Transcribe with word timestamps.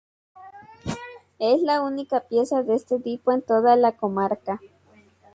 Es 1.37 1.61
la 1.61 1.83
única 1.83 2.21
pieza 2.21 2.63
de 2.63 2.73
este 2.73 2.97
tipo 2.99 3.31
en 3.33 3.43
toda 3.43 3.75
la 3.75 3.91
comarca. 3.91 4.59